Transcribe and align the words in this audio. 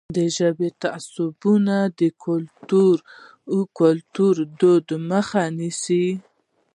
ژبني 0.35 0.69
تعصبونه 0.83 1.75
د 1.99 2.01
کلتوري 3.77 4.45
ودې 4.67 4.97
مخه 5.09 5.43
نیسي. 5.57 6.07